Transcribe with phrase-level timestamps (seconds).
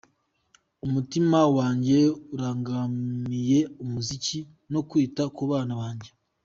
[0.85, 1.99] Umutima wanjye
[2.33, 4.39] urangamiye umuziki
[4.71, 6.09] no kwita ku bana banjye.